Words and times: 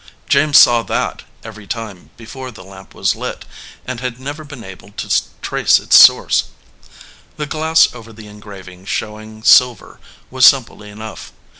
James 0.27 0.57
saw 0.57 0.81
that 0.81 1.21
every 1.43 1.67
night 1.75 2.17
before 2.17 2.49
the 2.49 2.63
lamp 2.63 2.95
was 2.95 3.15
lit, 3.15 3.45
and 3.85 3.99
had 3.99 4.19
never 4.19 4.43
been 4.43 4.63
able 4.63 4.89
to 4.93 5.07
trace 5.43 5.77
its 5.79 5.95
source. 6.03 6.45
The 7.37 7.45
glass 7.45 7.93
over 7.93 8.11
the 8.11 8.25
engraving 8.25 8.85
showing 8.85 9.43
silver 9.43 9.99
was 10.31 10.47
simple 10.47 10.81
enough. 10.81 11.31